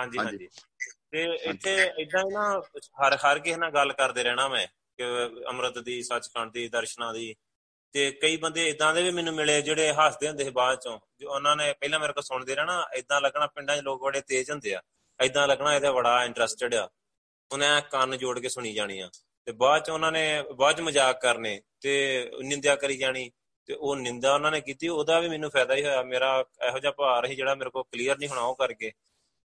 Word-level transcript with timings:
ਹਾਂਜੀ 0.00 0.18
ਹਾਂਜੀ। 0.18 0.48
ਤੇ 1.10 1.38
ਇੱਥੇ 1.42 1.90
ਇਦਾਂ 1.98 2.20
ਹੀ 2.20 2.32
ਨਾ 2.34 2.62
ਹਰ 3.02 3.16
ਹਰ 3.16 3.38
ਕਿਸੇ 3.38 3.56
ਨਾਲ 3.56 3.70
ਗੱਲ 3.70 3.92
ਕਰਦੇ 3.92 4.22
ਰਹਿਣਾ 4.22 4.48
ਮੈਂ 4.48 4.66
ਕਿ 4.66 5.04
ਅੰਮ੍ਰਿਤ 5.48 5.78
ਦੀ 5.78 6.02
ਸੱਚਖੰਡ 6.02 6.52
ਦੀ 6.52 6.68
ਦਰਸ਼ਨਾਂ 6.68 7.14
ਦੀ। 7.14 7.34
ਤੇ 7.92 8.12
ਕਈ 8.12 8.36
ਬੰਦੇ 8.36 8.68
ਇਦਾਂ 8.68 8.94
ਦੇ 8.94 9.02
ਵੀ 9.02 9.10
ਮੈਨੂੰ 9.10 9.34
ਮਿਲੇ 9.34 9.62
ਜਿਹੜੇ 9.62 9.92
ਹੱਸਦੇ 9.92 10.28
ਹੁੰਦੇ 10.28 10.44
ਸੀ 10.44 10.50
ਬਾਅਦ 10.50 10.78
ਚੋਂ 10.80 10.98
ਜੋ 11.20 11.30
ਉਹਨਾਂ 11.30 11.56
ਨੇ 11.56 11.72
ਪਹਿਲਾਂ 11.72 12.00
ਮੇਰੇ 12.00 12.12
ਕੋਲ 12.12 12.22
ਸੁਣਦੇ 12.22 12.54
ਰਹਿਣਾ 12.54 12.86
ਇਦਾਂ 12.94 13.20
ਲੱਗਣਾ 13.20 13.46
ਪਿੰਡਾਂ 13.46 13.76
'ਚ 13.76 13.80
ਲੋਕ 13.80 14.02
ਬੜੇ 14.02 14.20
ਤੇਜ਼ 14.20 14.50
ਹੁੰਦੇ 14.50 14.74
ਆ। 14.74 14.82
ਇਦਾਂ 15.20 15.48
ਲੱਗਣਾ 15.48 15.74
ਇਹਦਾ 15.74 15.92
ਬੜਾ 15.92 16.24
ਇੰਟਰਸਟਿਡ 16.24 16.74
ਆ। 16.74 16.88
ਉਹਨੇ 17.52 17.66
ਕੰਨ 17.90 18.18
ਜੋੜ 18.18 18.38
ਕੇ 18.38 18.48
ਸੁਣੀ 18.48 18.72
ਜਾਣੀ 18.72 19.00
ਆ। 19.00 19.10
ਤੇ 19.44 19.52
ਬਾਅਦ 19.52 19.82
ਚ 19.82 19.90
ਉਹਨਾਂ 19.90 20.12
ਨੇ 20.12 20.44
ਬਾਅਦ 20.54 20.76
ਚ 20.76 20.80
ਮਜ਼ਾਕ 20.80 21.20
ਕਰਨੇ 21.20 21.62
ਤੇ 21.80 22.30
ਨਿੰਦਿਆ 22.42 22.76
ਕਰੀ 22.76 22.96
ਜਾਣੀ 22.96 23.30
ਤੇ 23.66 23.74
ਉਹ 23.74 23.96
ਨਿੰਦਾ 23.96 24.34
ਉਹਨਾਂ 24.34 24.50
ਨੇ 24.50 24.60
ਕੀਤੀ 24.60 24.88
ਉਹਦਾ 24.88 25.20
ਵੀ 25.20 25.28
ਮੈਨੂੰ 25.28 25.50
ਫਾਇਦਾ 25.50 25.74
ਹੀ 25.74 25.84
ਹੋਇਆ। 25.84 26.02
ਮੇਰਾ 26.02 26.44
ਇਹੋ 26.68 26.78
ਜਿਹਾ 26.78 26.92
ਭਾਰ 26.92 27.26
ਸੀ 27.26 27.34
ਜਿਹੜਾ 27.34 27.54
ਮੇਰੇ 27.54 27.70
ਕੋਲ 27.70 27.82
ਕਲੀਅਰ 27.82 28.18
ਨਹੀਂ 28.18 28.28
ਹੋਣਾ 28.28 28.40
ਉਹ 28.40 28.56
ਕਰਕੇ। 28.56 28.92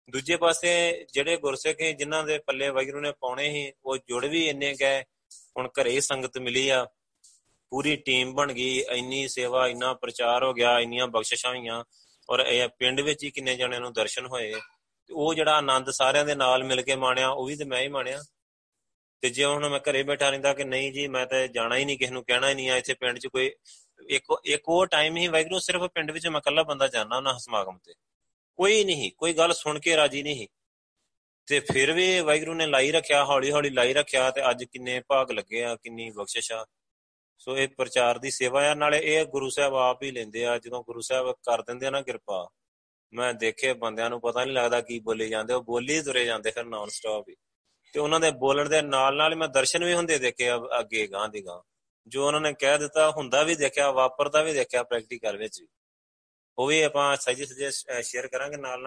ਦੂਜੇ 0.10 0.36
ਪਾਸੇ 0.36 1.06
ਜਿਹੜੇ 1.14 1.38
ਗੁਰਸਿੱਖ 1.38 1.78
ਸੀ 1.78 1.94
ਜਿਨ੍ਹਾਂ 1.94 2.24
ਦੇ 2.24 2.38
ਪੱਲੇ 2.38 2.70
ਵਾਹਿਗੁਰੂ 2.70 3.02
ਨੇ 3.02 3.12
ਪਾਉਣੇ 3.12 3.52
ਸੀ, 3.52 3.74
ਉਹ 3.86 3.98
ਜੁੜ 3.98 4.26
ਵੀ 4.26 4.50
ਇੰਨੇ 4.50 4.74
ਗਏ 4.74 5.04
ਹੁਣ 5.58 5.68
ਘਰੇ 5.68 5.90
ਹੀ 5.90 6.02
ਸੰਗਤ 6.02 6.38
ਮਿਲੀ 6.38 6.70
ਆ। 6.70 6.88
ਪੂਰੀ 7.70 7.96
ਟੀਮ 7.96 8.34
ਬਣ 8.34 8.54
ਗਈ, 8.54 8.84
ਇੰਨੀ 8.92 9.28
ਸੇਵਾ, 9.28 9.68
ਇੰਨਾ 9.68 9.94
ਪ੍ਰਚਾਰ 9.94 10.44
ਹੋ 10.44 10.54
ਗਿਆ, 10.54 10.80
ਇੰਨੀਆਂ 10.80 11.08
ਬਖਸ਼ਿਸ਼ਾਂ 11.08 11.52
ਹੋਈਆਂ। 11.52 11.84
ਔਰ 12.30 12.40
ਇਹ 12.40 12.70
ਪਿੰਡ 12.70 13.02
ਵਿੱਚ 13.02 13.24
ਹੀ 13.24 13.32
ਕਿੰਨੇ 13.32 13.56
ਜਣਿਆਂ 13.56 13.82
ਨੂੰ 13.82 13.94
ਦਰਸ਼ਨ 13.94 14.26
ਹੋਏ। 14.26 14.54
ਤੇ 15.08 15.14
ਉਹ 15.14 15.34
ਜਿਹੜਾ 15.34 15.58
ਆਨੰਦ 15.58 15.90
ਸਾਰਿਆਂ 15.90 16.26
ਦੇ 16.26 16.36
ਨਾਲ 16.36 16.64
ਮਿਲ 16.64 16.82
ਕੇ 16.82 16.96
ਮਾਣਿਆ, 16.96 17.30
ਉਹ 17.30 17.46
ਵੀ 17.46 17.56
ਤੇ 17.56 17.66
ਮੈਂ 17.66 17.82
ਹੀ 17.82 17.88
ਮਾਣਿਆ। 17.88 18.24
ਤੇ 19.22 19.30
ਜੇ 19.30 19.46
ਹੁਣ 19.46 19.70
ਮੈਂ 19.70 19.80
ਘਰੇ 19.80 20.04
ਬੈਠਾ 20.04 20.30
ਰਹਿੰਦਾ 20.30 20.54
ਕਿ 20.54 20.64
ਨਹੀਂ 20.64 20.94
ਜੀ, 20.94 21.08
ਮੈਂ 21.08 21.26
ਤਾਂ 21.26 21.48
ਜਾਣਾ 21.48 21.78
ਹੀ 21.78 21.86
ਨਹੀਂ, 21.86 21.98
ਕਿਸ 21.98 22.12
ਨੂੰ 22.12 22.24
ਕਹਿਣਾ 22.24 22.50
ਹੀ 22.50 22.56
ਨਹੀਂ 22.56 22.70
ਆ, 22.70 22.78
ਇੱਥੇ 22.78 22.94
ਪਿੰਡ 22.94 23.20
'ਚ 23.20 23.28
ਕੋਈ 23.28 23.52
ਇੱਕ 24.10 24.26
ਇੱਕ 24.46 24.64
ਉਹ 24.68 24.86
ਟਾਈਮ 24.86 25.18
ਹੀ 25.18 25.28
ਵਾਹਿਗੁਰੂ 25.28 25.60
ਸਿਰਫ 25.60 25.82
ਪਿੰਡ 25.82 26.12
ਵਿੱਚ 26.12 26.28
ਮੈਂ 26.28 26.42
ਇਕੱਲਾ 26.42 26.64
ਬੰਦਾ 26.64 26.88
ਜਾਣਾ 26.88 27.18
ਉਹਨਾਂ 27.18 27.40
ਸਮਾਗਮ 27.40 27.78
ਤੇ। 27.78 27.94
ਕੋਈ 28.56 28.84
ਨਹੀਂ, 28.84 29.12
ਕੋਈ 29.18 29.34
ਗੱਲ 29.34 29.54
ਸੁਣ 29.54 29.80
ਕੇ 29.80 29.98
ਰਾਜੀ 29.98 30.24
ਨਹੀਂ। 30.24 30.48
ਤੇ 31.48 31.60
ਫਿਰ 31.60 31.92
ਵੀ 31.92 32.20
ਵਾਹਿਗੁਰੂ 32.20 32.54
ਨੇ 32.54 32.68
ਲਾਈ 32.68 32.92
ਰੱਖਿਆ 32.92 33.26
ਹੌਲੀ 33.26 33.52
ਹੌਲੀ 33.52 33.70
ਲਾਈ 33.70 33.94
ਰੱਖਿਆ 33.94 34.32
ਤੇ 34.32 34.50
ਅੱਜ 34.50 34.64
ਕਿੰਨੇ 34.64 35.02
ਭਾਗ 35.08 35.32
ਲੱਗੇ 35.32 35.64
ਆ, 35.64 35.76
ਕਿੰਨੀ 35.76 36.10
ਬਖਸ਼ਿਸ਼ 36.10 36.52
ਆ। 36.52 36.66
ਸੋ 37.38 37.58
ਇਹ 37.58 37.68
ਪ੍ਰਚਾਰ 37.68 38.18
ਦੀ 38.18 38.32
ਸੇਵਾ 38.32 38.72
ਆ, 38.72 38.74
ਨਾਲੇ 38.74 39.00
ਇਹ 39.04 39.26
ਗੁਰੂ 39.26 39.50
ਸਾਹਿਬ 39.50 39.76
ਆਪ 39.76 40.04
ਹੀ 40.04 40.12
ਲੈਂਦੇ 40.12 40.46
ਆ, 40.46 40.58
ਜਦੋਂ 40.58 40.84
ਗੁਰੂ 40.84 41.02
ਸਾਹਿਬ 41.02 41.32
ਕਰ 41.32 41.62
ਦਿੰਦੇ 41.62 41.86
ਆ 41.86 41.90
ਨਾ 41.90 42.02
ਕਿਰਪਾ, 42.02 42.50
ਮੈਂ 43.14 43.34
ਦੇਖੇ 43.34 43.74
ਬੰਦਿਆਂ 43.74 44.10
ਨੂੰ 44.10 44.22
ਪਤਾ 44.22 44.46
ਨਹੀਂ 44.46 44.56
ਲੱਗਦਾ 44.56 44.82
ਕੀ 44.82 45.00
ਬੋਲੇ 45.00 45.28
ਜਾਂਦੇ, 45.28 45.54
ਉਹ 45.54 45.64
ਬੋਲੀ 45.64 46.02
ਤੁਰੇ 46.02 46.26
ਜਾਂਦੇ 46.26 46.52
ਫਿਰ 46.52 46.66
ਨਾਨ 46.66 46.90
ਸਟਾਪ 46.90 47.30
ਹੀ। 47.30 47.36
ਤੇ 47.94 48.00
ਉਹਨਾਂ 48.00 48.20
ਦੇ 48.20 48.32
ਬੋਲਣ 48.32 48.70
ਦੇ 48.70 48.82
ਨਾਲ 48.82 49.16
ਨਾਲ 49.16 49.34
ਹੀ 49.34 49.38
ਮੈਂ 49.38 49.48
ਦਰਸ਼ਨ 49.48 49.84
ਵੀ 49.84 49.94
ਹੁੰਦੇ 49.94 50.20
ਦੇਖੇ 50.20 50.50
ਆ, 50.50 50.58
ਅੱਗੇ 50.80 51.08
ਗਾਂ 51.08 51.30
ਦੀ 51.30 51.46
ਗਾਂ 51.46 51.62
ਜੋ 52.08 52.28
ਉਹਨਾਂ 52.28 52.42
ਨੇ 52.42 52.54
ਕਹਿ 52.54 52.80
ਦਿੱਤਾ, 52.80 53.12
ਹੁੰਦਾ 53.12 53.44
ਵੀ 53.44 53.56
ਦੇਖਿਆ, 53.56 53.92
ਵਾਪਰਦਾ 53.92 54.42
ਵੀ 54.42 54.54
ਦੇਖਿਆ 54.54 54.84
ਪ੍ਰੈਕਟੀਕਲ 54.84 55.38
ਵਿੱਚ 55.38 55.62
ਵੀ। 55.62 55.68
ਉਹ 56.58 56.68
ਵੀ 56.68 56.82
ਆਪਾਂ 56.82 57.16
ਸਹੀ 57.18 57.46
ਸਹੀ 57.46 57.72
ਸ਼ੇਅਰ 58.04 58.28
ਕਰਾਂਗੇ 58.28 58.58
ਨਾਲ 58.58 58.80
ਨਾਲ 58.80 58.82